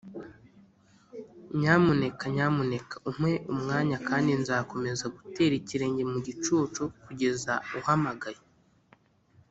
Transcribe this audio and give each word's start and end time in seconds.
nyamuneka 1.59 2.23
nyamuneka 2.35 2.95
umpe 3.09 3.31
umwanya 3.53 3.97
kandi 4.07 4.31
nzakomeza 4.41 5.05
gutera 5.15 5.53
ikirenge 5.61 6.03
mu 6.11 6.17
gicucu 6.25 6.83
kugeza 7.03 7.53
uhamagaye. 7.79 8.41